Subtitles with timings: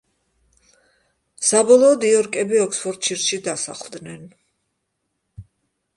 [1.49, 4.29] საბოლოოდ, იორკები ოქსფორდშირში დასახლდნენ.